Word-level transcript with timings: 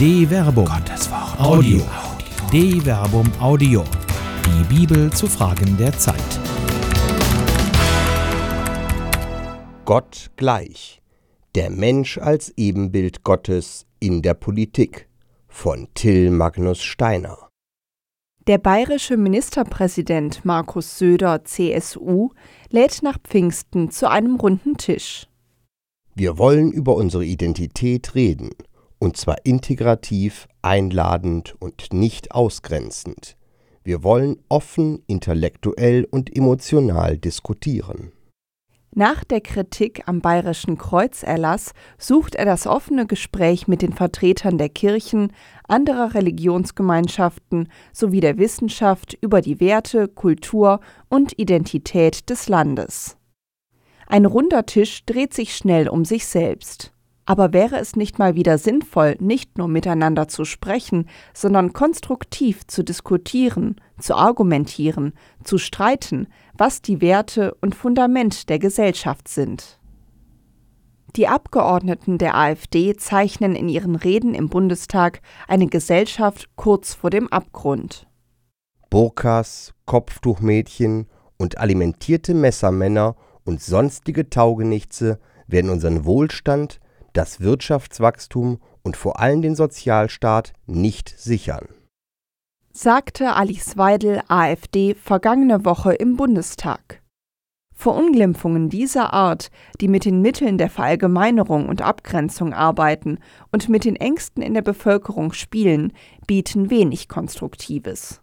De 0.00 0.26
Verbum. 0.26 0.64
Gottes 0.64 1.10
Wort. 1.10 1.38
Audio. 1.38 1.82
De 2.50 2.80
Verbum 2.80 3.30
Audio. 3.38 3.84
Die 4.46 4.74
Bibel 4.74 5.12
zu 5.12 5.26
Fragen 5.26 5.76
der 5.76 5.92
Zeit. 5.92 6.16
Gott 9.84 10.30
gleich. 10.36 11.02
Der 11.54 11.68
Mensch 11.68 12.16
als 12.16 12.50
Ebenbild 12.56 13.24
Gottes 13.24 13.84
in 13.98 14.22
der 14.22 14.32
Politik 14.32 15.06
von 15.48 15.86
Till 15.92 16.30
Magnus 16.30 16.80
Steiner. 16.80 17.50
Der 18.46 18.56
bayerische 18.56 19.18
Ministerpräsident 19.18 20.46
Markus 20.46 20.96
Söder, 20.96 21.44
CSU, 21.44 22.30
lädt 22.70 23.02
nach 23.02 23.18
Pfingsten 23.22 23.90
zu 23.90 24.08
einem 24.08 24.36
runden 24.36 24.78
Tisch. 24.78 25.26
Wir 26.14 26.38
wollen 26.38 26.72
über 26.72 26.94
unsere 26.96 27.26
Identität 27.26 28.14
reden, 28.14 28.50
und 29.00 29.16
zwar 29.16 29.44
integrativ, 29.44 30.46
einladend 30.62 31.56
und 31.58 31.92
nicht 31.92 32.30
ausgrenzend. 32.30 33.36
Wir 33.82 34.04
wollen 34.04 34.36
offen, 34.48 35.02
intellektuell 35.08 36.06
und 36.08 36.36
emotional 36.36 37.18
diskutieren. 37.18 38.12
Nach 38.92 39.22
der 39.22 39.40
Kritik 39.40 40.02
am 40.06 40.20
bayerischen 40.20 40.76
Kreuzerlass 40.76 41.72
sucht 41.96 42.34
er 42.34 42.44
das 42.44 42.66
offene 42.66 43.06
Gespräch 43.06 43.68
mit 43.68 43.82
den 43.82 43.92
Vertretern 43.92 44.58
der 44.58 44.68
Kirchen, 44.68 45.32
anderer 45.68 46.14
Religionsgemeinschaften 46.14 47.68
sowie 47.92 48.20
der 48.20 48.36
Wissenschaft 48.36 49.16
über 49.20 49.42
die 49.42 49.60
Werte, 49.60 50.08
Kultur 50.08 50.80
und 51.08 51.38
Identität 51.38 52.28
des 52.28 52.48
Landes. 52.48 53.16
Ein 54.08 54.26
runder 54.26 54.66
Tisch 54.66 55.04
dreht 55.06 55.34
sich 55.34 55.56
schnell 55.56 55.88
um 55.88 56.04
sich 56.04 56.26
selbst. 56.26 56.92
Aber 57.30 57.52
wäre 57.52 57.78
es 57.78 57.94
nicht 57.94 58.18
mal 58.18 58.34
wieder 58.34 58.58
sinnvoll, 58.58 59.14
nicht 59.20 59.56
nur 59.56 59.68
miteinander 59.68 60.26
zu 60.26 60.44
sprechen, 60.44 61.08
sondern 61.32 61.72
konstruktiv 61.72 62.66
zu 62.66 62.82
diskutieren, 62.82 63.76
zu 64.00 64.16
argumentieren, 64.16 65.12
zu 65.44 65.56
streiten, 65.56 66.26
was 66.54 66.82
die 66.82 67.00
Werte 67.00 67.54
und 67.60 67.76
Fundament 67.76 68.48
der 68.48 68.58
Gesellschaft 68.58 69.28
sind? 69.28 69.78
Die 71.14 71.28
Abgeordneten 71.28 72.18
der 72.18 72.36
AfD 72.36 72.96
zeichnen 72.96 73.54
in 73.54 73.68
ihren 73.68 73.94
Reden 73.94 74.34
im 74.34 74.48
Bundestag 74.48 75.20
eine 75.46 75.68
Gesellschaft 75.68 76.48
kurz 76.56 76.94
vor 76.94 77.10
dem 77.10 77.28
Abgrund. 77.28 78.08
Burkas, 78.90 79.72
Kopftuchmädchen 79.86 81.06
und 81.38 81.58
alimentierte 81.58 82.34
Messermänner 82.34 83.14
und 83.44 83.62
sonstige 83.62 84.30
Taugenichtse 84.30 85.20
werden 85.46 85.70
unseren 85.70 86.04
Wohlstand, 86.04 86.80
das 87.12 87.40
Wirtschaftswachstum 87.40 88.60
und 88.82 88.96
vor 88.96 89.20
allem 89.20 89.42
den 89.42 89.54
Sozialstaat 89.54 90.52
nicht 90.66 91.08
sichern. 91.18 91.68
Sagte 92.72 93.34
Alice 93.34 93.76
Weidel, 93.76 94.22
AfD, 94.28 94.94
vergangene 94.94 95.64
Woche 95.64 95.92
im 95.92 96.16
Bundestag. 96.16 97.02
Verunglimpfungen 97.74 98.68
dieser 98.68 99.14
Art, 99.14 99.50
die 99.80 99.88
mit 99.88 100.04
den 100.04 100.20
Mitteln 100.20 100.58
der 100.58 100.68
Verallgemeinerung 100.68 101.68
und 101.68 101.80
Abgrenzung 101.80 102.52
arbeiten 102.52 103.18
und 103.52 103.70
mit 103.70 103.86
den 103.86 103.96
Ängsten 103.96 104.42
in 104.42 104.52
der 104.52 104.62
Bevölkerung 104.62 105.32
spielen, 105.32 105.92
bieten 106.26 106.68
wenig 106.68 107.08
Konstruktives. 107.08 108.20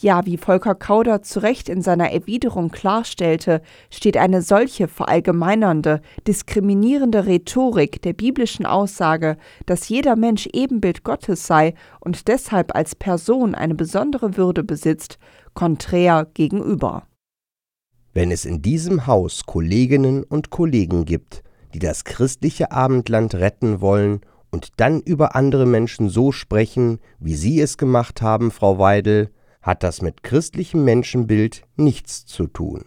Ja, 0.00 0.24
wie 0.26 0.36
Volker 0.36 0.76
Kauder 0.76 1.22
zu 1.22 1.40
Recht 1.40 1.68
in 1.68 1.82
seiner 1.82 2.12
Erwiderung 2.12 2.70
klarstellte, 2.70 3.62
steht 3.90 4.16
eine 4.16 4.42
solche 4.42 4.86
verallgemeinernde, 4.86 6.02
diskriminierende 6.24 7.26
Rhetorik 7.26 8.00
der 8.02 8.12
biblischen 8.12 8.64
Aussage, 8.64 9.36
dass 9.66 9.88
jeder 9.88 10.14
Mensch 10.14 10.48
Ebenbild 10.52 11.02
Gottes 11.02 11.48
sei 11.48 11.74
und 11.98 12.28
deshalb 12.28 12.76
als 12.76 12.94
Person 12.94 13.56
eine 13.56 13.74
besondere 13.74 14.36
Würde 14.36 14.62
besitzt, 14.62 15.18
konträr 15.54 16.28
gegenüber. 16.32 17.02
Wenn 18.14 18.30
es 18.30 18.44
in 18.44 18.62
diesem 18.62 19.08
Haus 19.08 19.46
Kolleginnen 19.46 20.22
und 20.22 20.50
Kollegen 20.50 21.06
gibt, 21.06 21.42
die 21.74 21.80
das 21.80 22.04
christliche 22.04 22.70
Abendland 22.70 23.34
retten 23.34 23.80
wollen 23.80 24.20
und 24.52 24.68
dann 24.76 25.00
über 25.00 25.34
andere 25.34 25.66
Menschen 25.66 26.08
so 26.08 26.30
sprechen, 26.30 27.00
wie 27.18 27.34
Sie 27.34 27.60
es 27.60 27.78
gemacht 27.78 28.22
haben, 28.22 28.52
Frau 28.52 28.78
Weidel, 28.78 29.30
hat 29.60 29.82
das 29.82 30.02
mit 30.02 30.22
christlichem 30.22 30.84
Menschenbild 30.84 31.62
nichts 31.76 32.26
zu 32.26 32.46
tun. 32.46 32.84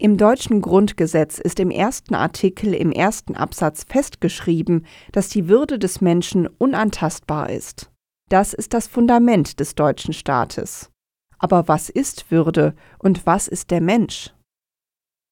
Im 0.00 0.16
deutschen 0.16 0.60
Grundgesetz 0.60 1.38
ist 1.40 1.58
im 1.58 1.72
ersten 1.72 2.14
Artikel 2.14 2.72
im 2.72 2.92
ersten 2.92 3.34
Absatz 3.34 3.84
festgeschrieben, 3.88 4.86
dass 5.10 5.28
die 5.28 5.48
Würde 5.48 5.80
des 5.80 6.00
Menschen 6.00 6.46
unantastbar 6.46 7.50
ist. 7.50 7.90
Das 8.28 8.54
ist 8.54 8.74
das 8.74 8.86
Fundament 8.86 9.58
des 9.58 9.74
deutschen 9.74 10.12
Staates. 10.12 10.90
Aber 11.38 11.66
was 11.66 11.88
ist 11.88 12.30
Würde 12.30 12.74
und 12.98 13.26
was 13.26 13.48
ist 13.48 13.72
der 13.72 13.80
Mensch? 13.80 14.32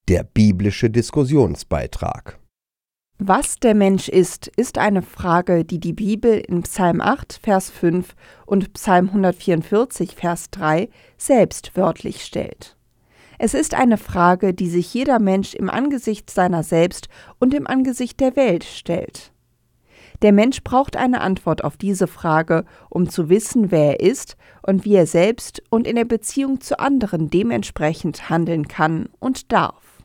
Der 0.09 0.25
biblische 0.25 0.91
Diskussionsbeitrag. 0.91 2.41
Was 3.19 3.59
der 3.59 3.75
Mensch 3.75 4.10
ist, 4.10 4.49
ist 4.59 4.77
eine 4.77 5.00
Frage, 5.00 5.65
die 5.65 5.81
die 5.81 5.94
Bibel 5.94 6.38
in 6.38 6.65
Psalm 6.65 7.00
8, 7.00 7.41
Vers 7.43 7.71
5 7.71 8.15
und 8.44 8.75
Psalm 8.75 9.09
144, 9.09 10.15
Vers 10.15 10.50
3 10.50 10.91
selbst 11.16 11.75
wörtlich 11.78 12.22
stellt. 12.22 12.76
Es 13.38 13.55
ist 13.55 13.72
eine 13.72 13.97
Frage, 13.97 14.53
die 14.53 14.69
sich 14.69 14.93
jeder 14.93 15.19
Mensch 15.19 15.55
im 15.55 15.71
Angesicht 15.71 16.28
seiner 16.28 16.62
selbst 16.62 17.09
und 17.38 17.55
im 17.55 17.66
Angesicht 17.66 18.21
der 18.21 18.37
Welt 18.37 18.65
stellt. 18.65 19.32
Der 20.21 20.32
Mensch 20.32 20.62
braucht 20.62 20.94
eine 20.99 21.22
Antwort 21.22 21.65
auf 21.65 21.78
diese 21.78 22.09
Frage, 22.09 22.66
um 22.91 23.09
zu 23.09 23.31
wissen, 23.31 23.71
wer 23.71 23.99
er 23.99 24.00
ist 24.00 24.37
und 24.60 24.84
wie 24.84 24.94
er 24.94 25.06
selbst 25.06 25.62
und 25.71 25.87
in 25.87 25.97
der 25.97 26.05
Beziehung 26.05 26.60
zu 26.60 26.78
anderen 26.78 27.31
dementsprechend 27.31 28.28
handeln 28.28 28.69
kann 28.69 29.09
und 29.21 29.53
darf. 29.53 29.95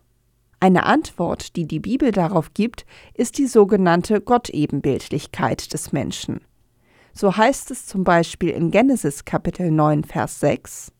Eine 0.64 0.86
Antwort, 0.86 1.56
die 1.56 1.66
die 1.66 1.80
Bibel 1.80 2.12
darauf 2.12 2.54
gibt, 2.54 2.86
ist 3.16 3.40
die 3.40 3.48
sogenannte 3.48 4.22
Gottebenbildlichkeit 4.22 5.74
des 5.74 5.92
Menschen. 5.92 6.42
So 7.14 7.36
heißt 7.36 7.72
es 7.72 7.88
zum 7.88 8.04
Beispiel 8.04 8.52
in 8.52 8.70
Genesis 8.70 9.26
Kapitel 9.26 9.72
9, 9.72 10.04
Vers 10.04 10.40
6 10.40 10.92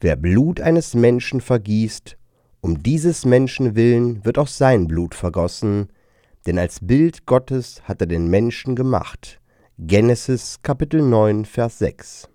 Wer 0.00 0.16
Blut 0.16 0.62
eines 0.62 0.94
Menschen 0.94 1.42
vergießt, 1.42 2.16
um 2.62 2.82
dieses 2.82 3.26
Menschen 3.26 3.76
willen 3.76 4.24
wird 4.24 4.38
auch 4.38 4.48
sein 4.48 4.86
Blut 4.86 5.14
vergossen, 5.14 5.88
denn 6.46 6.58
als 6.58 6.80
Bild 6.80 7.26
Gottes 7.26 7.82
hat 7.84 8.00
er 8.00 8.06
den 8.06 8.28
Menschen 8.28 8.76
gemacht. 8.76 9.42
Genesis 9.76 10.62
Kapitel 10.62 11.02
9, 11.02 11.44
Vers 11.44 11.80
6 11.80 12.30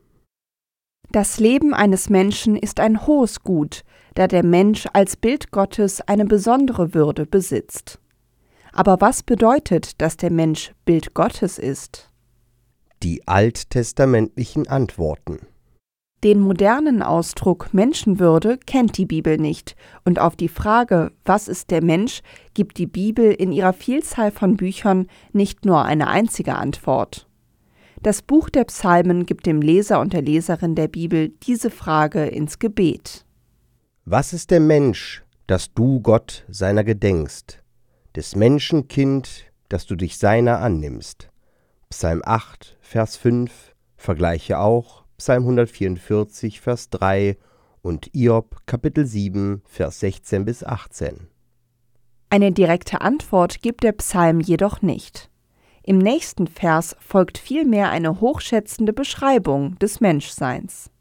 das 1.11 1.39
Leben 1.39 1.73
eines 1.73 2.09
Menschen 2.09 2.57
ist 2.57 2.81
ein 2.81 3.07
hohes 3.07 3.41
Gut, 3.41 3.83
da 4.15 4.27
der 4.27 4.43
Mensch 4.43 4.87
als 4.93 5.15
Bild 5.15 5.51
Gottes 5.51 6.01
eine 6.01 6.25
besondere 6.25 6.93
Würde 6.93 7.25
besitzt. 7.25 7.99
Aber 8.73 8.99
was 8.99 9.23
bedeutet, 9.23 10.01
dass 10.01 10.17
der 10.17 10.31
Mensch 10.31 10.73
Bild 10.83 11.13
Gottes 11.13 11.59
ist? 11.59 12.09
Die 13.03 13.27
alttestamentlichen 13.27 14.67
Antworten. 14.67 15.39
Den 16.23 16.39
modernen 16.39 17.03
Ausdruck 17.03 17.73
Menschenwürde 17.73 18.57
kennt 18.57 18.97
die 18.97 19.05
Bibel 19.05 19.37
nicht, 19.37 19.75
und 20.05 20.17
auf 20.19 20.35
die 20.35 20.47
Frage, 20.47 21.11
was 21.23 21.47
ist 21.47 21.69
der 21.69 21.83
Mensch, 21.83 22.21
gibt 22.53 22.77
die 22.77 22.87
Bibel 22.87 23.31
in 23.31 23.51
ihrer 23.51 23.73
Vielzahl 23.73 24.31
von 24.31 24.57
Büchern 24.57 25.07
nicht 25.33 25.65
nur 25.65 25.83
eine 25.83 26.07
einzige 26.07 26.55
Antwort. 26.55 27.27
Das 28.01 28.21
Buch 28.21 28.49
der 28.49 28.63
Psalmen 28.65 29.25
gibt 29.25 29.45
dem 29.45 29.61
Leser 29.61 29.99
und 29.99 30.13
der 30.13 30.21
Leserin 30.21 30.75
der 30.75 30.87
Bibel 30.87 31.29
diese 31.43 31.69
Frage 31.69 32.25
ins 32.25 32.59
Gebet. 32.59 33.24
Was 34.07 34.33
ist 34.33 34.51
der 34.51 34.59
Mensch, 34.59 35.23
dass 35.47 35.73
du 35.73 35.99
Gott 35.99 36.45
seiner 36.47 36.83
gedenkst, 36.83 37.63
des 38.15 38.35
Menschen 38.35 38.87
Kind, 38.87 39.45
dass 39.67 39.87
du 39.87 39.95
dich 39.95 40.19
seiner 40.19 40.59
annimmst? 40.59 41.31
Psalm 41.89 42.21
8, 42.23 42.77
Vers 42.81 43.17
5, 43.17 43.73
vergleiche 43.97 44.59
auch 44.59 45.05
Psalm 45.17 45.41
144, 45.41 46.61
Vers 46.61 46.91
3 46.91 47.35
und 47.81 48.13
Iob 48.13 48.67
Kapitel 48.67 49.07
7, 49.07 49.63
Vers 49.65 50.01
16 50.01 50.45
bis 50.45 50.63
18. 50.63 51.27
Eine 52.29 52.51
direkte 52.51 53.01
Antwort 53.01 53.63
gibt 53.63 53.81
der 53.83 53.93
Psalm 53.93 54.39
jedoch 54.39 54.83
nicht. 54.83 55.31
Im 55.81 55.97
nächsten 55.97 56.45
Vers 56.45 56.95
folgt 56.99 57.39
vielmehr 57.39 57.89
eine 57.89 58.21
hochschätzende 58.21 58.93
Beschreibung 58.93 59.79
des 59.79 59.99
Menschseins. 59.99 60.91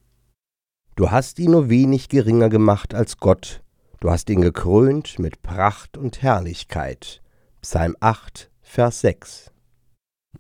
Du 0.97 1.11
hast 1.11 1.41
ihn 1.41 1.51
nur 1.51 1.71
wenig 1.71 2.09
geringer 2.09 2.49
gemacht 2.49 2.95
als 2.95 3.17
Gott, 3.17 3.63
du 3.99 4.11
hast 4.11 4.31
ihn 4.31 4.43
gekrönt 4.43 5.19
mit 5.19 5.43
Pracht 5.43 5.99
und 5.99 6.23
Herrlichkeit. 6.23 7.21
Psalm 7.63 7.97
8, 7.99 8.49
Vers 8.63 9.01
6. 9.01 9.51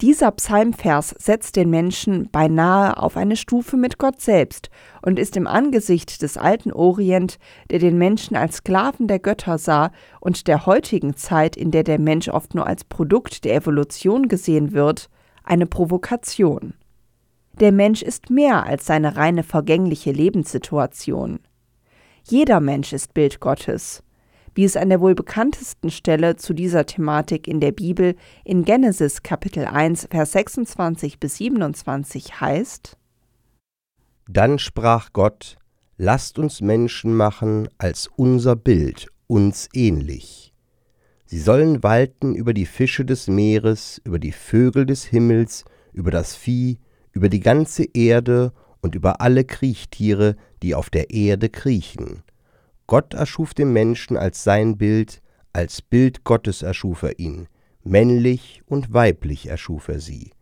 Dieser 0.01 0.31
Psalmvers 0.31 1.11
setzt 1.19 1.57
den 1.57 1.71
Menschen 1.71 2.31
beinahe 2.31 3.03
auf 3.03 3.17
eine 3.17 3.35
Stufe 3.35 3.77
mit 3.77 3.99
Gott 3.99 4.21
selbst 4.21 4.71
und 5.03 5.19
ist 5.19 5.37
im 5.37 5.49
Angesicht 5.49 6.23
des 6.23 6.37
alten 6.37 6.73
Orient, 6.73 7.39
der 7.71 7.81
den 7.81 7.99
Menschen 7.99 8.37
als 8.37 8.59
Sklaven 8.59 9.09
der 9.09 9.19
Götter 9.19 9.59
sah, 9.59 9.91
und 10.21 10.47
der 10.47 10.67
heutigen 10.67 11.17
Zeit, 11.17 11.57
in 11.57 11.73
der 11.73 11.83
der 11.83 11.99
Mensch 11.99 12.29
oft 12.29 12.55
nur 12.55 12.69
als 12.69 12.85
Produkt 12.85 13.45
der 13.45 13.57
Evolution 13.57 14.29
gesehen 14.29 14.73
wird, 14.73 15.11
eine 15.43 15.67
Provokation. 15.67 16.75
Der 17.61 17.71
Mensch 17.71 18.03
ist 18.03 18.31
mehr 18.31 18.67
als 18.67 18.85
seine 18.85 19.17
reine 19.17 19.45
vergängliche 19.45 20.11
Lebenssituation. 20.11 21.39
Jeder 22.25 22.59
Mensch 22.59 22.93
ist 22.93 23.15
Bild 23.15 23.39
Gottes, 23.39 24.03
wie 24.55 24.65
es 24.65 24.77
an 24.77 24.89
der 24.89 25.01
wohl 25.01 25.15
bekanntesten 25.15 25.91
Stelle 25.91 26.35
zu 26.35 26.53
dieser 26.53 26.85
Thematik 26.85 27.47
in 27.47 27.61
der 27.61 27.71
Bibel 27.71 28.17
in 28.45 28.65
Genesis 28.65 29.23
Kapitel 29.23 29.67
1 29.67 30.09
Vers 30.11 30.33
26 30.33 31.21
bis 31.21 31.37
27 31.37 32.41
heißt 32.41 32.97
Dann 34.29 34.59
sprach 34.59 35.13
Gott, 35.13 35.57
lasst 35.97 36.41
uns 36.41 36.61
Menschen 36.61 37.15
machen 37.15 37.69
als 37.79 38.09
unser 38.17 38.57
Bild, 38.57 39.09
uns 39.29 39.69
ähnlich. 39.75 40.53
Sie 41.27 41.39
sollen 41.39 41.85
walten 41.85 42.35
über 42.35 42.53
die 42.53 42.67
Fische 42.67 43.05
des 43.05 43.29
Meeres, 43.29 44.01
über 44.05 44.19
die 44.19 44.33
Vögel 44.33 44.87
des 44.87 45.05
Himmels, 45.05 45.65
über 45.93 46.11
das 46.11 46.35
Vieh, 46.35 46.79
über 47.15 47.29
die 47.29 47.41
ganze 47.41 47.85
Erde 47.95 48.53
und 48.83 48.95
über 48.95 49.21
alle 49.21 49.45
Kriechtiere, 49.45 50.37
die 50.63 50.75
auf 50.75 50.91
der 50.91 51.11
Erde 51.11 51.49
kriechen. 51.49 52.23
Gott 52.87 53.15
erschuf 53.15 53.55
den 53.55 53.73
Menschen 53.73 54.17
als 54.17 54.45
sein 54.45 54.77
Bild, 54.77 55.23
als 55.53 55.81
Bild 55.81 56.25
Gottes 56.25 56.63
erschuf 56.63 57.03
er 57.03 57.19
ihn, 57.19 57.49
männlich 57.83 58.63
und 58.67 58.93
weiblich 58.93 59.47
erschuf 59.47 59.89
er 59.89 60.01
sie. 60.01 60.33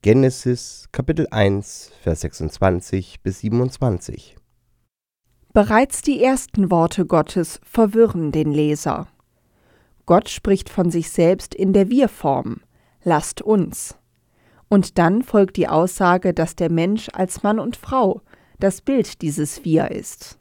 Genesis 0.00 0.88
Kapitel 0.90 1.28
1, 1.30 1.92
Vers 2.02 2.22
26 2.22 3.20
bis 3.22 3.40
27. 3.40 4.36
Bereits 5.52 6.02
die 6.02 6.24
ersten 6.24 6.70
Worte 6.70 7.06
Gottes 7.06 7.60
verwirren 7.62 8.32
den 8.32 8.50
Leser. 8.50 9.06
Gott 10.06 10.28
spricht 10.28 10.70
von 10.70 10.90
sich 10.90 11.10
selbst 11.10 11.54
in 11.54 11.72
der 11.72 11.88
Wir-Form. 11.88 12.62
Lasst 13.04 13.42
uns. 13.42 13.96
Und 14.72 14.96
dann 14.96 15.20
folgt 15.20 15.58
die 15.58 15.68
Aussage, 15.68 16.32
dass 16.32 16.56
der 16.56 16.70
Mensch 16.70 17.10
als 17.12 17.42
Mann 17.42 17.58
und 17.58 17.76
Frau 17.76 18.22
das 18.58 18.80
Bild 18.80 19.20
dieses 19.20 19.66
Wir 19.66 19.90
ist. 19.90 20.38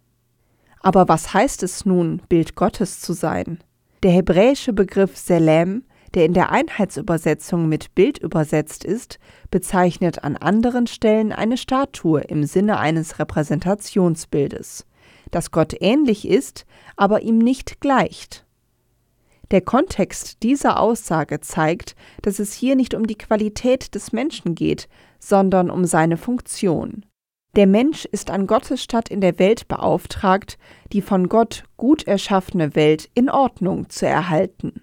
Aber 0.79 1.09
was 1.09 1.33
heißt 1.33 1.63
es 1.63 1.85
nun, 1.85 2.21
Bild 2.29 2.55
Gottes 2.55 3.01
zu 3.01 3.11
sein? 3.11 3.59
Der 4.03 4.11
hebräische 4.11 4.71
Begriff 4.71 5.17
Selem, 5.17 5.83
der 6.13 6.23
in 6.23 6.33
der 6.33 6.49
Einheitsübersetzung 6.49 7.67
mit 7.67 7.93
Bild 7.93 8.19
übersetzt 8.19 8.85
ist, 8.85 9.19
bezeichnet 9.49 10.23
an 10.23 10.37
anderen 10.37 10.87
Stellen 10.87 11.33
eine 11.33 11.57
Statue 11.57 12.21
im 12.21 12.45
Sinne 12.45 12.79
eines 12.79 13.19
Repräsentationsbildes, 13.19 14.85
das 15.31 15.51
Gott 15.51 15.75
ähnlich 15.81 16.25
ist, 16.25 16.65
aber 16.95 17.21
ihm 17.21 17.37
nicht 17.37 17.81
gleicht. 17.81 18.45
Der 19.51 19.61
Kontext 19.61 20.43
dieser 20.43 20.79
Aussage 20.79 21.41
zeigt, 21.41 21.95
dass 22.21 22.39
es 22.39 22.53
hier 22.53 22.77
nicht 22.77 22.93
um 22.93 23.05
die 23.05 23.17
Qualität 23.17 23.93
des 23.95 24.13
Menschen 24.13 24.55
geht, 24.55 24.87
sondern 25.19 25.69
um 25.69 25.83
seine 25.83 26.15
Funktion. 26.15 27.05
Der 27.57 27.67
Mensch 27.67 28.05
ist 28.05 28.31
an 28.31 28.47
Gottes 28.47 28.81
Stadt 28.81 29.09
in 29.09 29.19
der 29.19 29.37
Welt 29.37 29.67
beauftragt, 29.67 30.57
die 30.93 31.01
von 31.01 31.27
Gott 31.27 31.65
gut 31.75 32.07
erschaffene 32.07 32.75
Welt 32.75 33.09
in 33.13 33.29
Ordnung 33.29 33.89
zu 33.89 34.07
erhalten. 34.07 34.81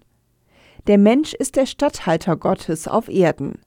Der 0.86 0.98
Mensch 0.98 1.32
ist 1.32 1.56
der 1.56 1.64
Statthalter 1.64 2.36
Gottes 2.36 2.86
auf 2.86 3.08
Erden. 3.08 3.62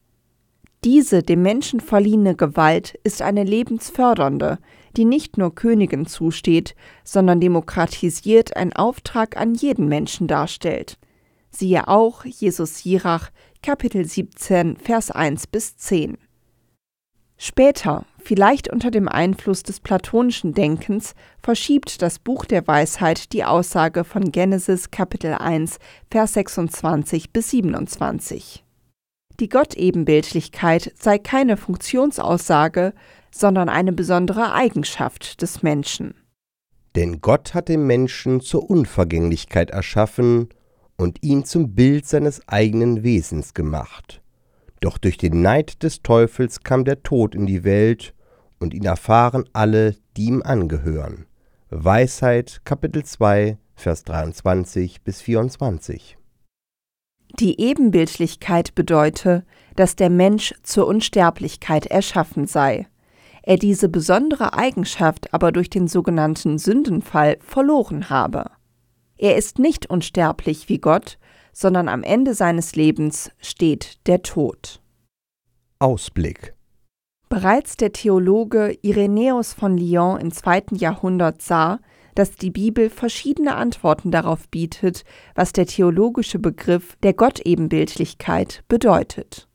Diese 0.84 1.22
dem 1.22 1.44
Menschen 1.44 1.80
verliehene 1.80 2.36
Gewalt 2.36 2.98
ist 3.04 3.22
eine 3.22 3.44
lebensfördernde, 3.44 4.58
die 4.98 5.06
nicht 5.06 5.38
nur 5.38 5.54
Königen 5.54 6.08
zusteht, 6.08 6.76
sondern 7.04 7.40
demokratisiert 7.40 8.58
ein 8.58 8.74
Auftrag 8.74 9.38
an 9.38 9.54
jeden 9.54 9.88
Menschen 9.88 10.28
darstellt. 10.28 10.98
Siehe 11.52 11.88
auch 11.88 12.26
Jesus 12.26 12.80
Sirach, 12.80 13.30
Kapitel 13.62 14.06
17, 14.06 14.78
Vers 14.78 15.12
1 15.12 15.48
bis 15.48 15.78
10. 15.78 16.18
Später, 17.38 18.06
vielleicht 18.18 18.72
unter 18.72 18.90
dem 18.90 19.08
Einfluss 19.08 19.62
des 19.62 19.82
platonischen 19.82 20.54
Denkens, 20.54 21.14
verschiebt 21.44 22.02
das 22.02 22.18
Buch 22.18 22.46
der 22.46 22.66
Weisheit 22.68 23.34
die 23.34 23.44
Aussage 23.44 24.04
von 24.04 24.32
Genesis 24.32 24.90
Kapitel 24.90 25.34
1, 25.36 25.78
Vers 26.10 26.34
26 26.34 27.32
bis 27.32 27.52
27. 27.52 28.64
Die 29.42 29.50
Gottebenbildlichkeit 29.50 30.94
sei 31.00 31.18
keine 31.18 31.58
Funktionsaussage, 31.58 32.94
sondern 33.32 33.70
eine 33.70 33.92
besondere 33.92 34.54
Eigenschaft 34.54 35.42
des 35.42 35.64
Menschen. 35.64 36.14
Denn 36.96 37.22
Gott 37.22 37.56
hat 37.56 37.68
den 37.68 37.88
Menschen 37.88 38.42
zur 38.42 38.70
Unvergänglichkeit 38.70 39.72
erschaffen 39.72 40.50
und 40.96 41.24
ihn 41.24 41.44
zum 41.44 41.74
Bild 41.74 42.06
seines 42.06 42.48
eigenen 42.48 43.02
Wesens 43.02 43.56
gemacht. 43.56 44.22
Doch 44.80 45.00
durch 45.00 45.18
den 45.18 45.42
Neid 45.42 45.82
des 45.82 46.04
Teufels 46.04 46.62
kam 46.62 46.86
der 46.86 47.02
Tod 47.02 47.34
in 47.34 47.48
die 47.48 47.64
Welt, 47.64 48.14
und 48.60 48.76
ihn 48.76 48.86
erfahren 48.86 49.46
alle, 49.54 49.96
die 50.18 50.26
ihm 50.26 50.44
angehören. 50.44 51.26
Weisheit 51.72 52.62
Kapitel 52.64 53.04
2 53.04 53.58
Vers 53.74 54.04
23 54.04 55.02
bis 55.02 55.20
24. 55.20 56.20
Die 57.40 57.60
Ebenbildlichkeit 57.60 58.76
bedeute, 58.76 59.46
dass 59.76 59.96
der 59.96 60.10
Mensch 60.10 60.54
zur 60.64 60.88
Unsterblichkeit 60.88 61.86
erschaffen 61.86 62.46
sei, 62.46 62.88
er 63.44 63.58
diese 63.58 63.90
besondere 63.90 64.54
Eigenschaft 64.54 65.34
aber 65.34 65.52
durch 65.52 65.70
den 65.70 65.88
sogenannten 65.88 66.58
Sündenfall 66.58 67.38
verloren 67.40 68.10
habe. 68.10 68.52
Er 69.18 69.36
ist 69.36 69.60
nicht 69.60 69.90
unsterblich 69.90 70.70
wie 70.70 70.78
Gott, 70.78 71.18
sondern 71.54 71.88
am 71.88 72.04
Ende 72.04 72.34
seines 72.34 72.76
Lebens 72.76 73.32
steht 73.40 74.08
der 74.08 74.22
Tod. 74.22 74.82
Ausblick 75.80 76.54
Bereits 77.30 77.78
der 77.78 77.94
Theologe 77.94 78.78
Irenäus 78.82 79.54
von 79.54 79.78
Lyon 79.78 80.20
im 80.20 80.32
zweiten 80.32 80.76
Jahrhundert 80.76 81.42
sah, 81.42 81.80
dass 82.16 82.36
die 82.36 82.52
Bibel 82.52 82.90
verschiedene 82.90 83.56
Antworten 83.56 84.12
darauf 84.12 84.50
bietet, 84.50 85.04
was 85.36 85.54
der 85.54 85.66
theologische 85.66 86.40
Begriff 86.40 86.96
der 87.04 87.14
Gottebenbildlichkeit 87.14 88.64
bedeutet. 88.68 89.48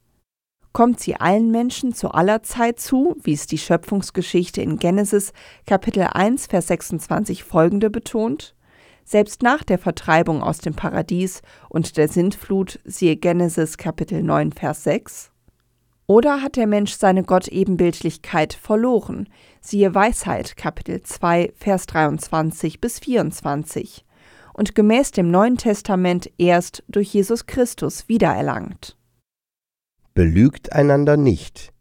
Kommt 0.73 1.01
sie 1.01 1.17
allen 1.17 1.51
Menschen 1.51 1.95
zu 1.95 2.11
aller 2.11 2.43
Zeit 2.43 2.79
zu, 2.79 3.17
wie 3.23 3.33
es 3.33 3.47
die 3.47 3.57
Schöpfungsgeschichte 3.57 4.61
in 4.61 4.79
Genesis 4.79 5.33
Kapitel 5.67 6.03
1 6.03 6.49
Vers 6.49 6.67
26 6.67 7.45
folgende 7.45 7.89
betont? 7.89 8.55
Selbst 9.03 9.43
nach 9.43 9.65
der 9.65 9.79
Vertreibung 9.79 10.43
aus 10.43 10.59
dem 10.59 10.75
Paradies 10.75 11.41
und 11.71 11.97
der 11.97 12.09
Sintflut, 12.09 12.81
siehe 12.85 13.17
Genesis 13.17 13.79
Kapitel 13.79 14.23
9, 14.23 14.53
Vers 14.53 14.85
6. 14.85 15.31
Oder 16.09 16.41
hat 16.41 16.55
der 16.55 16.69
Mensch 16.69 16.93
seine 16.95 17.25
Gottebenbildlichkeit 17.25 18.55
verloren, 18.55 19.29
siehe 19.61 19.93
Weisheit 19.93 20.57
Kapitel 20.57 21.03
2, 21.03 21.53
Vers 21.57 21.87
23 21.87 22.81
bis 22.81 23.01
24 23.01 24.05
und 24.55 24.77
gemäß 24.77 25.11
dem 25.11 25.31
Neuen 25.33 25.57
Testament 25.57 26.31
erst 26.39 26.85
durch 26.89 27.13
Jesus 27.13 27.47
Christus 27.47 28.09
wiedererlangt. 28.09 28.97
Belügt 30.15 30.73
einander 30.73 31.17
nicht, 31.17 31.73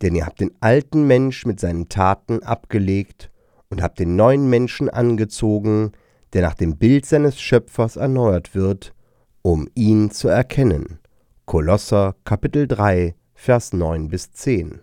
denn 0.00 0.14
ihr 0.14 0.26
habt 0.26 0.40
den 0.40 0.52
alten 0.60 1.06
Mensch 1.08 1.44
mit 1.44 1.58
seinen 1.58 1.88
Taten 1.88 2.42
abgelegt 2.44 3.32
und 3.68 3.82
habt 3.82 3.98
den 3.98 4.14
neuen 4.14 4.48
Menschen 4.48 4.90
angezogen, 4.90 5.90
der 6.34 6.42
nach 6.42 6.54
dem 6.54 6.78
Bild 6.78 7.04
seines 7.04 7.40
Schöpfers 7.40 7.96
erneuert 7.96 8.54
wird, 8.54 8.94
um 9.42 9.68
ihn 9.74 10.12
zu 10.12 10.28
erkennen. 10.28 11.00
Kolosser 11.46 12.14
Kapitel 12.24 12.68
3, 12.68 13.14
Vers 13.44 13.72
9 13.72 14.06
bis 14.06 14.30
10. 14.30 14.78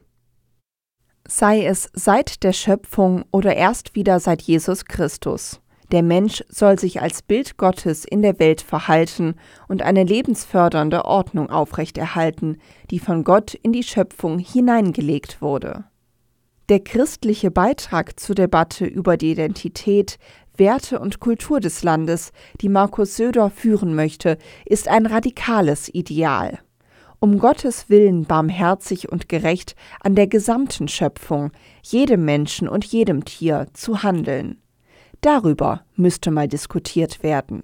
Sei 1.26 1.66
es 1.66 1.90
seit 1.94 2.44
der 2.44 2.52
Schöpfung 2.52 3.24
oder 3.32 3.56
erst 3.56 3.96
wieder 3.96 4.20
seit 4.20 4.42
Jesus 4.42 4.84
Christus. 4.84 5.62
Der 5.94 6.04
Mensch 6.04 6.44
soll 6.50 6.78
sich 6.78 7.02
als 7.02 7.22
Bild 7.22 7.56
Gottes 7.56 8.04
in 8.04 8.22
der 8.22 8.38
Welt 8.38 8.60
verhalten 8.60 9.36
und 9.70 9.82
eine 9.82 10.04
lebensfördernde 10.04 11.06
Ordnung 11.06 11.50
aufrechterhalten, 11.50 12.58
die 12.92 13.00
von 13.00 13.24
Gott 13.24 13.54
in 13.54 13.72
die 13.72 13.84
Schöpfung 13.84 14.40
hineingelegt 14.40 15.42
wurde. 15.42 15.86
Der 16.68 16.82
christliche 16.82 17.52
Beitrag 17.52 18.20
zur 18.20 18.36
Debatte 18.36 18.86
über 18.86 19.16
die 19.16 19.32
Identität, 19.32 20.20
Werte 20.58 21.00
und 21.00 21.22
Kultur 21.22 21.62
des 21.62 21.82
Landes, 21.84 22.34
die 22.60 22.68
Markus 22.68 23.16
Söder 23.16 23.52
führen 23.52 23.96
möchte, 23.96 24.38
ist 24.66 24.90
ein 24.90 25.06
radikales 25.06 25.88
Ideal. 25.88 26.60
Um 27.22 27.38
Gottes 27.38 27.90
Willen 27.90 28.24
barmherzig 28.24 29.10
und 29.12 29.28
gerecht 29.28 29.76
an 30.00 30.16
der 30.16 30.28
gesamten 30.28 30.88
Schöpfung, 30.88 31.52
jedem 31.84 32.24
Menschen 32.24 32.70
und 32.70 32.86
jedem 32.86 33.26
Tier 33.26 33.68
zu 33.74 34.04
handeln. 34.04 34.62
Darüber 35.22 35.84
müsste 35.96 36.32
mal 36.32 36.48
diskutiert 36.48 37.22
werden. 37.22 37.64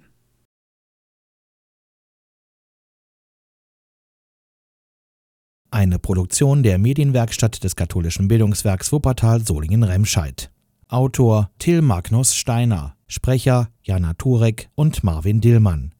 Eine 5.70 5.98
Produktion 5.98 6.62
der 6.62 6.78
Medienwerkstatt 6.78 7.64
des 7.64 7.76
katholischen 7.76 8.28
Bildungswerks 8.28 8.92
Wuppertal 8.92 9.40
Solingen-Remscheid. 9.40 10.50
Autor 10.88 11.50
Till 11.58 11.82
Magnus 11.82 12.34
Steiner, 12.34 12.96
Sprecher 13.06 13.68
Jana 13.82 14.14
Turek 14.14 14.68
und 14.74 15.02
Marvin 15.02 15.40
Dillmann. 15.40 15.95